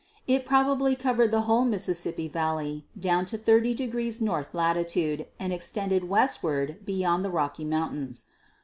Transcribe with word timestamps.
It 0.25 0.45
prob 0.45 0.77
ably 0.79 0.95
covered 0.95 1.29
the 1.29 1.41
whole 1.41 1.63
Mississippi 1.63 2.27
valley 2.27 2.87
down 2.99 3.25
to 3.25 3.37
30 3.37 3.83
N. 3.83 4.45
lat. 4.51 4.75
and 5.39 5.53
extended 5.53 6.05
westward 6.09 6.83
beyond 6.87 7.23
the 7.23 7.29
Rocky 7.29 7.65
Mountains. 7.65 8.25